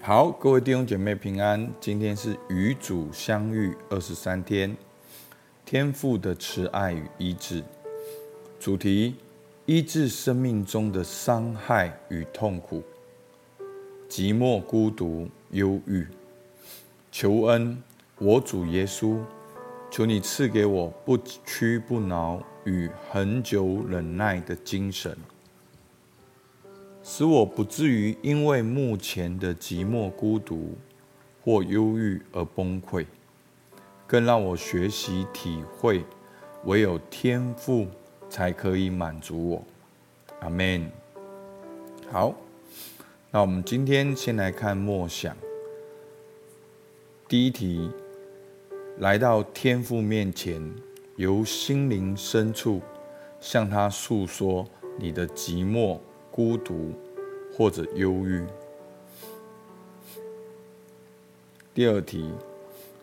[0.00, 1.70] 好，各位弟兄姐妹平安。
[1.80, 4.74] 今天是与主相遇二十三天，
[5.66, 7.62] 天父的慈爱与医治。
[8.60, 9.16] 主题：
[9.66, 12.82] 医治生命中的伤害与痛苦，
[14.08, 16.06] 寂寞、孤独、忧郁。
[17.10, 17.82] 求恩，
[18.18, 19.18] 我主耶稣，
[19.90, 25.14] 求你赐给我不屈不挠与恒久忍耐的精神。
[27.10, 30.76] 使我不至于因为目前的寂寞、孤独
[31.42, 33.06] 或忧郁而崩溃，
[34.06, 36.04] 更让我学习体会，
[36.66, 37.86] 唯有天赋
[38.28, 39.64] 才可以满足我。
[40.40, 40.92] 阿门。
[42.10, 42.34] 好，
[43.30, 45.34] 那我们今天先来看默想。
[47.26, 47.90] 第一题，
[48.98, 50.62] 来到天父面前，
[51.16, 52.82] 由心灵深处
[53.40, 54.68] 向他诉说
[54.98, 55.98] 你的寂寞。
[56.38, 56.92] 孤独
[57.52, 58.46] 或者忧郁。
[61.74, 62.30] 第二题，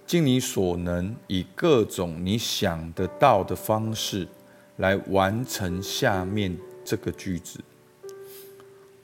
[0.08, 4.26] 尽你所能，以各种你想得到的方式
[4.78, 7.60] 来完成下面这个句子：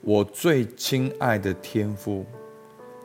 [0.00, 2.24] 我最亲爱的天父，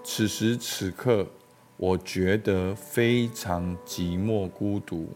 [0.05, 1.27] 此时此刻，
[1.75, 5.09] 我觉得非常寂寞、孤独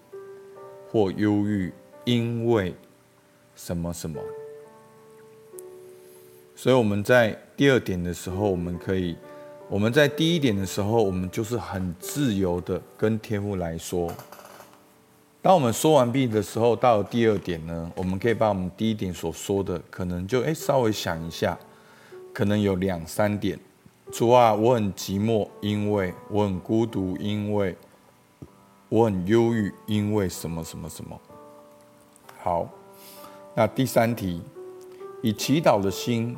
[0.90, 1.72] 或忧郁，
[2.04, 2.76] 因为
[3.56, 4.22] 什么什么。
[6.62, 9.16] 所以我们在第二点的时候，我们可以；
[9.68, 14.14] 我们在第一点的时候，我们就是很自由的跟天父来说。
[15.42, 21.58] 当我们说完毕的时候，到了第二点呢，我们可以把我们第一点所说的，可能就诶稍微想一下，
[22.32, 23.58] 可能有两三点。
[24.12, 27.76] 主啊，我很寂寞，因为我很孤独，因为
[28.88, 31.20] 我很忧郁，因为什么什么什么。
[32.38, 32.70] 好，
[33.56, 34.44] 那第三题，
[35.24, 36.38] 以祈祷的心。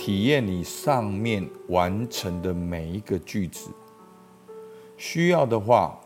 [0.00, 3.68] 体验你上面完成的每一个句子，
[4.96, 6.00] 需要的话，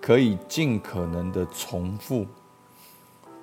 [0.00, 2.26] 可以尽可能的重复。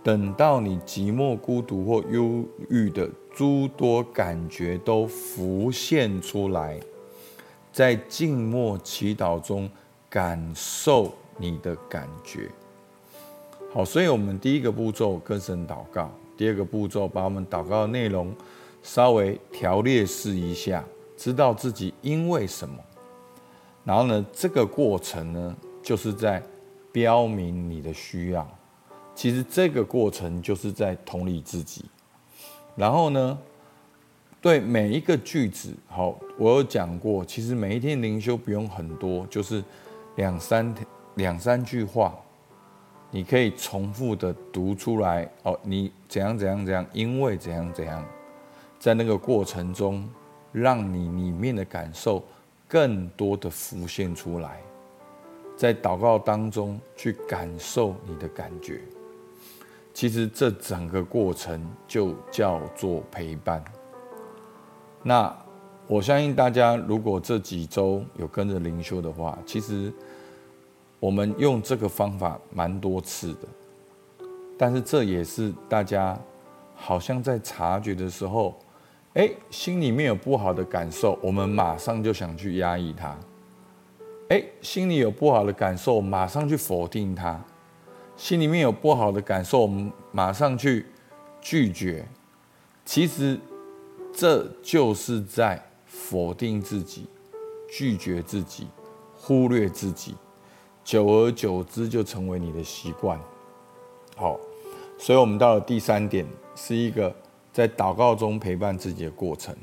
[0.04, 6.78] 等到你寂寞、孤独或忧郁的诸多感觉都浮现出来，
[7.72, 9.70] 在静默祈祷中
[10.10, 12.50] 感受你的感觉。
[13.74, 18.36] 好，所以我们第一个步骤跟神祷告，第二个步骤把我们祷告的内容。
[18.82, 20.84] 稍微条列式一下，
[21.18, 22.78] 知道自己因为什么，
[23.84, 26.42] 然后呢，这个过程呢，就是在
[26.92, 28.48] 标明你的需要。
[29.14, 31.86] 其实这个过程就是在同理自己。
[32.76, 33.38] 然后呢，
[34.40, 39.62] 对每一个句子，好，我有讲过，其实每一天灵修不用很多，就是
[40.16, 40.74] 两三
[41.16, 42.16] 两三句话，
[43.12, 45.30] 你可以重复的读出来。
[45.44, 48.06] 哦，你怎样怎样怎样，因为怎样怎样。
[48.80, 50.08] 在那个过程中，
[50.54, 52.24] 让你里面的感受
[52.66, 54.62] 更多的浮现出来，
[55.58, 58.80] 在祷告当中去感受你的感觉。
[59.94, 63.62] 其实这整个过程就叫做陪伴。
[65.04, 65.36] 那
[65.86, 69.92] 我相信大家，如果这几周有跟着灵修的话，其实
[71.02, 74.26] 我们用这个方法蛮多次的。
[74.58, 76.18] 但是这也是大家
[76.76, 78.58] 好像在察觉的时候。
[79.14, 83.18] 哎，心里面有不好的感受，我们马上就想去压抑它。
[84.30, 87.44] 哎，心里有不好的感受，马上去否定它。
[88.16, 90.86] 心里面有不好的感受，我们马上去
[91.42, 92.08] 拒绝。
[92.86, 93.40] 其实
[94.14, 97.08] 这就是在否定自己、
[97.68, 98.68] 拒绝自己、
[99.16, 100.16] 忽略自己，
[100.84, 103.20] 久而久之就成为你的习惯。
[104.16, 104.40] 好，
[105.00, 107.12] 所以我们到了第三点，是一个。
[107.60, 109.54] 在祷告中陪伴自己的过程，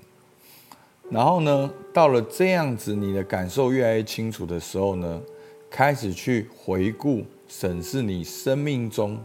[1.08, 5.22] 然后呢，到了这样子，你的感受越来越清楚的时候呢，
[5.70, 9.18] 开始去回顾、审视你生命中，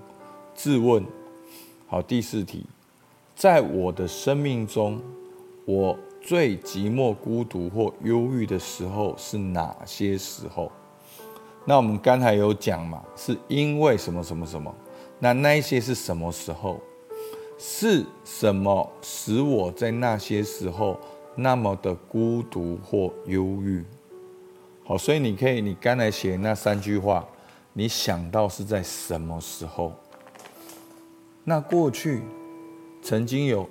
[0.56, 1.06] 自问：
[1.86, 2.66] 好，第四题，
[3.36, 5.02] 在我的生命中，
[5.66, 10.72] 我最寂寞、孤独或忧郁的时候是哪些时候？
[11.66, 14.74] 那我们刚才有讲嘛，是因为什么什么什么？
[15.20, 16.80] 那那一些是什么时候？
[17.64, 21.00] 是什么使我在那些时候
[21.36, 23.86] 那么的孤独或忧郁？
[24.84, 27.24] 好，所以你可以，你刚才写那三句话，
[27.74, 29.94] 你想到是在什么时候？
[31.44, 32.24] 那过去
[33.00, 33.70] 曾经有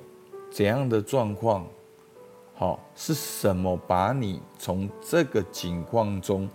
[0.53, 1.67] 怎样的状况？
[2.55, 6.49] 好，是什么把你从这个境况中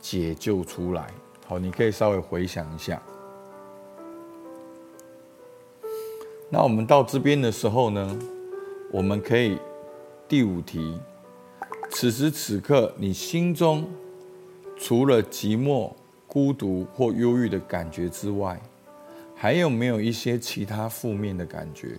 [0.00, 1.06] 解救出来？
[1.46, 3.02] 好，你可以稍微回想一下。
[6.50, 8.18] 那我们到这边的时候呢，
[8.90, 9.58] 我们可以
[10.26, 10.98] 第五题，
[11.90, 13.86] 此时此刻，你心中
[14.78, 15.92] 除了寂寞、
[16.26, 18.58] 孤独或忧郁的感觉之外，
[19.36, 21.98] 还有没有一些其他负面的感觉，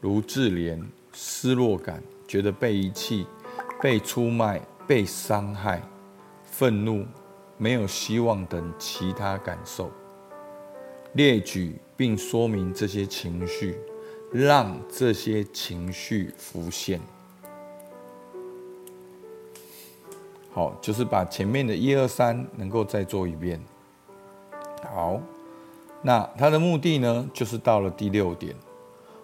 [0.00, 0.82] 如自怜、
[1.12, 3.26] 失落感，觉得被遗弃、
[3.82, 5.82] 被出卖、被伤害、
[6.42, 7.04] 愤怒、
[7.58, 9.90] 没有希望等其他感受？
[11.14, 13.76] 列举并说明这些情绪，
[14.30, 17.00] 让这些情绪浮现。
[20.52, 23.60] 好，就是把前面的一二三能够再做一遍。
[24.82, 25.20] 好，
[26.02, 28.54] 那它的目的呢，就是到了第六点，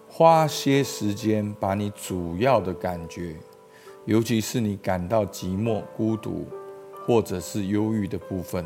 [0.07, 3.35] 花些时间把你主要的感觉，
[4.05, 6.47] 尤其是你感到寂寞、孤独
[7.05, 8.65] 或者是忧郁的部分，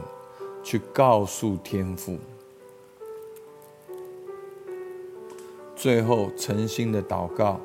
[0.63, 2.17] 去告诉天父。
[5.79, 7.57] 最后，诚心的祷告，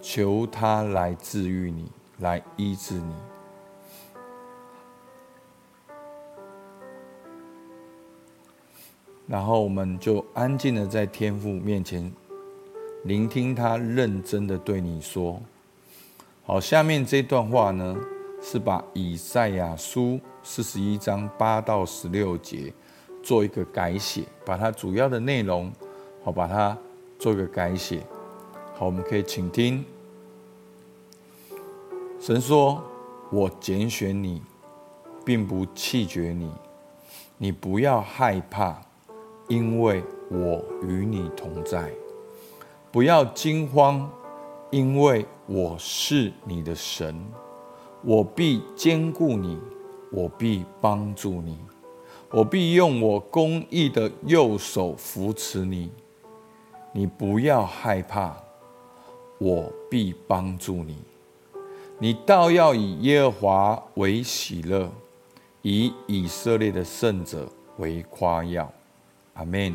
[0.00, 3.14] 求他来治愈你，来医治你。
[9.26, 12.10] 然后，我们就安静的在天父面前，
[13.04, 15.38] 聆听他认真的对你说。
[16.46, 17.94] 好，下面这段话呢，
[18.40, 22.72] 是把以赛亚书四十一章八到十六节
[23.22, 25.70] 做一个改写，把它主要的内容，
[26.24, 26.74] 好，把它。
[27.18, 28.06] 做个改写，
[28.76, 29.84] 好，我们可以请听。
[32.20, 32.80] 神说
[33.30, 34.40] ：“我拣选你，
[35.24, 36.48] 并不弃绝你，
[37.36, 38.80] 你不要害怕，
[39.48, 41.88] 因为我与你同在；
[42.92, 44.08] 不要惊慌，
[44.70, 47.20] 因为我是你的神，
[48.02, 49.58] 我必坚固你，
[50.12, 51.58] 我必帮助你，
[52.30, 55.90] 我必用我公义的右手扶持你。”
[56.92, 58.36] 你不要害怕，
[59.38, 60.96] 我必帮助你。
[61.98, 64.90] 你倒要以耶和华为喜乐，
[65.62, 68.70] 以以色列的圣者为夸耀。
[69.34, 69.74] 阿门。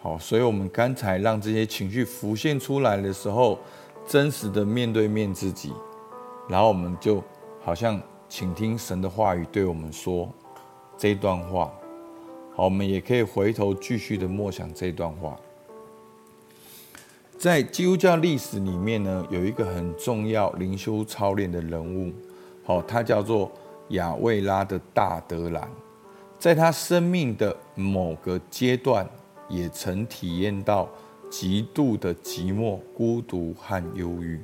[0.00, 3.58] 好，所以我们刚才让这些情绪浮现出来的时候，
[4.06, 5.72] 真实的面对面自己，
[6.48, 7.22] 然后我们就
[7.62, 10.28] 好像请听神的话语对我们说
[10.96, 11.72] 这段话。
[12.54, 15.38] 好，我们也可以回头继续的默想这段话。
[17.38, 22.12] 在基督教历史里面呢，有一个很重要灵修操练的人物，
[22.62, 23.50] 好，他叫做
[23.88, 25.66] 亚维拉的大德兰。
[26.38, 29.08] 在他生命的某个阶段，
[29.48, 30.86] 也曾体验到
[31.30, 34.38] 极度的寂寞、孤独和忧郁。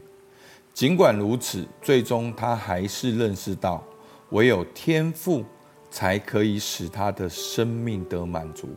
[0.73, 3.85] 尽管如此，最终他还是认识到，
[4.31, 5.45] 唯有天赋。
[5.91, 8.69] 才可以使他的生命得满足。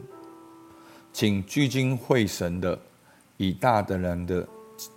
[1.13, 2.79] 请聚精会神的
[3.37, 4.47] 以大德人的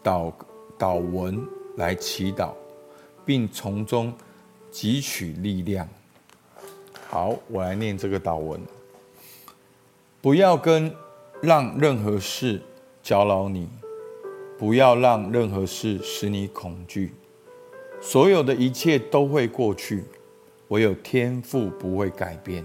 [0.03, 0.33] 祷
[0.79, 1.45] 祷文
[1.77, 2.53] 来祈祷，
[3.25, 4.13] 并从中
[4.73, 5.89] 汲取力量。
[7.09, 8.61] 好，我来念这个祷文。
[10.21, 10.95] 不要跟
[11.41, 12.63] 让任何事
[13.03, 13.69] 搅扰你，
[14.59, 17.13] 不要让任何事使你恐惧。
[18.01, 20.05] 所有的一切都会过去。
[20.69, 22.65] 唯有天赋不会改变，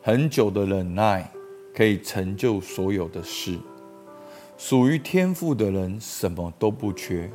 [0.00, 1.30] 很久的忍耐
[1.74, 3.58] 可以成就所有的事。
[4.56, 7.30] 属于天赋的人什么都不缺。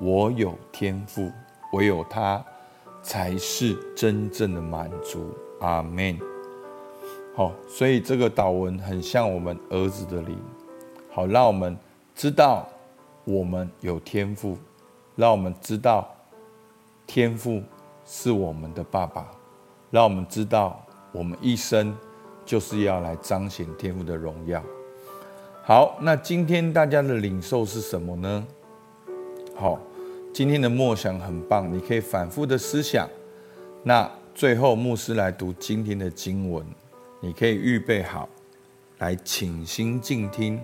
[0.00, 1.32] 我有天赋，
[1.72, 2.44] 唯有他
[3.02, 5.34] 才是真正的满足。
[5.60, 6.16] 阿门。
[7.34, 10.38] 好，所以这个祷文很像我们儿子的灵。
[11.10, 11.76] 好，让我们
[12.14, 12.68] 知道
[13.24, 14.56] 我们有天赋，
[15.16, 16.08] 让我们知道
[17.06, 17.60] 天赋。
[18.10, 19.30] 是我们的爸爸，
[19.90, 21.94] 让我们知道，我们一生
[22.42, 24.62] 就是要来彰显天父的荣耀。
[25.62, 28.46] 好，那今天大家的领受是什么呢？
[29.54, 29.78] 好，
[30.32, 33.06] 今天的默想很棒，你可以反复的思想。
[33.82, 36.64] 那最后牧师来读今天的经文，
[37.20, 38.26] 你可以预备好，
[39.00, 40.58] 来倾心静听，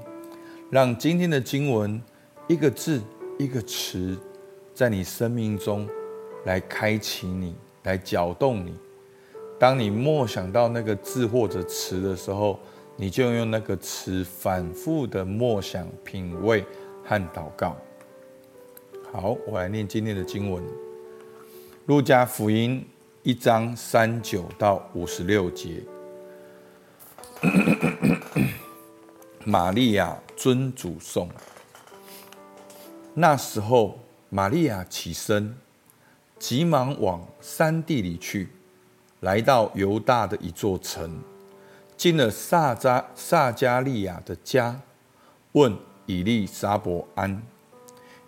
[0.71, 2.01] 让今天的经文
[2.49, 3.03] 一个字
[3.39, 4.19] 一个词，
[4.73, 5.87] 在你生命中。
[6.45, 8.75] 来开启你，来搅动你。
[9.59, 12.59] 当你默想到那个字或者词的时候，
[12.97, 16.65] 你就用那个词反复的默想、品味
[17.05, 17.77] 和祷告。
[19.13, 20.63] 好，我来念今天的经文：
[21.87, 22.85] 路加福音
[23.23, 25.83] 一章三九到五十六节。
[29.45, 31.29] 玛利亚尊主颂。
[33.15, 33.99] 那时候，
[34.29, 35.57] 玛利亚起身。
[36.47, 38.51] 急忙往山地里去，
[39.21, 41.23] 来到犹大的一座城，
[41.97, 44.79] 进了撒扎撒加利亚的家，
[45.53, 45.75] 问
[46.05, 47.43] 以利沙伯安。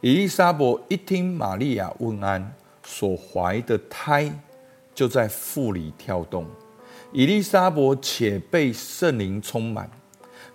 [0.00, 2.54] 以利沙伯一听玛利亚问安，
[2.86, 4.32] 所怀的胎
[4.94, 6.46] 就在腹里跳动。
[7.12, 9.90] 以利沙伯且被圣灵充满，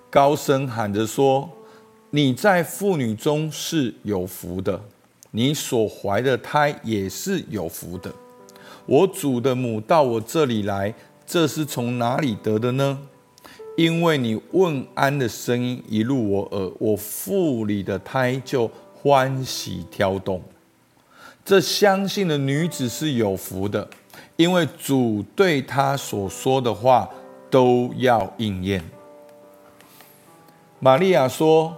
[0.10, 1.48] 高声喊着说
[2.10, 4.82] ：“你在妇女中是有福的，
[5.32, 8.14] 你所怀的胎也是有福的。
[8.86, 10.94] 我主的母到我这里来，
[11.26, 13.00] 这是从哪里得的呢？
[13.78, 20.42] 因为你问安的声音一入我耳，我腹里的胎就欢喜跳动。
[21.44, 23.88] 这相信的女子是有福的。”
[24.38, 27.08] 因为主对她所说的话
[27.50, 28.84] 都要应验。
[30.80, 31.76] 玛利亚说：“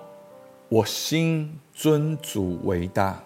[0.70, 3.22] 我心尊主为大，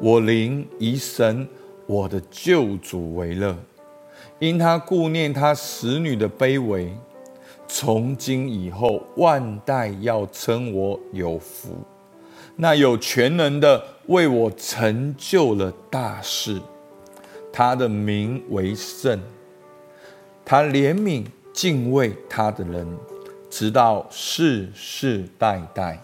[0.00, 1.48] 我灵以神
[1.86, 3.56] 我的救主为乐，
[4.38, 6.92] 因他顾念他使女的卑微。
[7.66, 11.76] 从今以后，万代要称我有福。
[12.56, 16.60] 那有全能的为我成就了大事。”
[17.52, 19.20] 他的名为圣，
[20.44, 22.86] 他怜悯敬畏他的人，
[23.48, 26.02] 直到世世代代。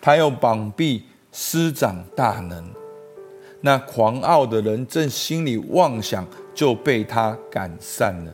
[0.00, 2.64] 他又膀臂施展大能，
[3.66, 8.32] 那狂傲的人正心里妄想，就被他赶散了。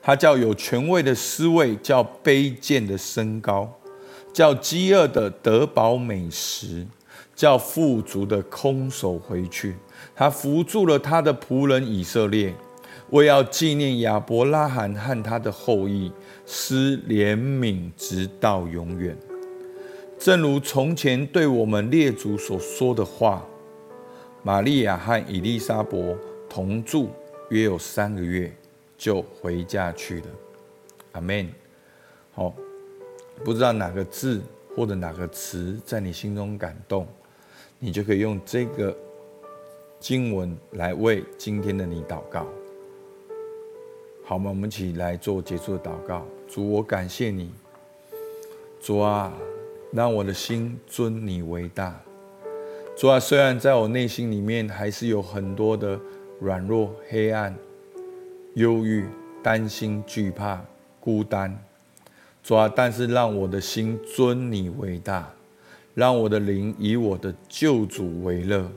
[0.00, 3.70] 他叫有权位的失位，叫卑贱的升高，
[4.32, 6.86] 叫饥饿的得饱美食，
[7.36, 9.76] 叫富足的空手回去。
[10.16, 12.54] 他扶助了他的仆人以色列，
[13.10, 16.10] 为要纪念亚伯拉罕和他的后裔，
[16.46, 19.14] 施怜悯直到永远。
[20.18, 23.44] 正如从前对我们列祖所说的话，
[24.42, 26.16] 玛利亚和以利沙伯
[26.48, 27.10] 同住
[27.50, 28.52] 约有三个月，
[28.96, 30.26] 就回家去了。
[31.12, 31.48] 阿门。
[32.32, 32.54] 好，
[33.44, 34.40] 不知道哪个字
[34.74, 37.06] 或者哪个词在你心中感动，
[37.78, 38.96] 你就可以用这个。
[40.00, 42.46] 经文来为今天的你祷告，
[44.24, 44.48] 好吗？
[44.48, 46.26] 我们一起来做结束的祷告。
[46.48, 47.52] 主，我感谢你，
[48.80, 49.30] 主啊，
[49.92, 52.00] 让我的心尊你为大。
[53.00, 55.98] 主啊，虽然在我内心里面还是有很多的
[56.38, 57.56] 软弱、黑暗、
[58.56, 59.06] 忧郁、
[59.42, 60.62] 担心、惧怕、
[61.00, 61.58] 孤单，
[62.42, 65.32] 主啊，但是让我的心尊你为大，
[65.94, 68.70] 让我的灵以我的救主为乐。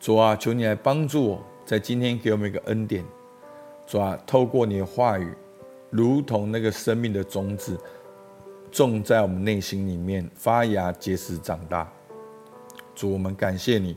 [0.00, 3.04] 主啊，求你来帮助我，在今天给我们一个恩典。
[3.86, 5.34] 主啊，透过你的话语，
[5.90, 7.78] 如同那个生命的种子，
[8.72, 11.86] 种在我们内心里面，发芽结实长大。
[13.00, 13.96] 主，我们感谢你，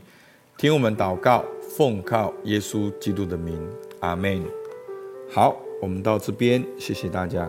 [0.56, 1.44] 听我们祷告，
[1.76, 3.54] 奉靠耶稣基督的名，
[4.00, 4.42] 阿门。
[5.30, 7.46] 好，我们到这边，谢谢大家。